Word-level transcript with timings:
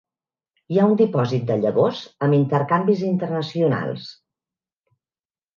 Hi 0.75 0.79
ha 0.79 0.85
un 0.91 0.95
dipòsit 1.01 1.45
de 1.51 1.57
llavors 1.65 2.01
amb 2.27 2.37
intercanvis 2.39 3.05
internacionals. 3.11 4.11